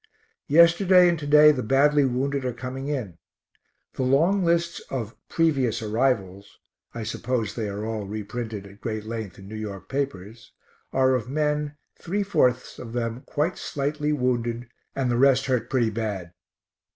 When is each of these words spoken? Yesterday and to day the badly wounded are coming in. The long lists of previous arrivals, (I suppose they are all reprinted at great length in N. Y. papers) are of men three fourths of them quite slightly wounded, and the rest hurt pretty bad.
Yesterday 0.47 1.07
and 1.09 1.19
to 1.19 1.27
day 1.27 1.51
the 1.51 1.61
badly 1.61 2.05
wounded 2.05 2.43
are 2.43 2.53
coming 2.53 2.87
in. 2.87 3.19
The 3.93 4.01
long 4.01 4.43
lists 4.43 4.79
of 4.89 5.15
previous 5.29 5.79
arrivals, 5.83 6.57
(I 6.95 7.03
suppose 7.03 7.53
they 7.53 7.69
are 7.69 7.85
all 7.85 8.07
reprinted 8.07 8.65
at 8.65 8.81
great 8.81 9.05
length 9.05 9.37
in 9.37 9.51
N. 9.51 9.63
Y. 9.63 9.79
papers) 9.87 10.53
are 10.91 11.13
of 11.13 11.29
men 11.29 11.75
three 11.99 12.23
fourths 12.23 12.79
of 12.79 12.93
them 12.93 13.21
quite 13.27 13.59
slightly 13.59 14.11
wounded, 14.11 14.67
and 14.95 15.11
the 15.11 15.17
rest 15.17 15.45
hurt 15.45 15.69
pretty 15.69 15.91
bad. 15.91 16.33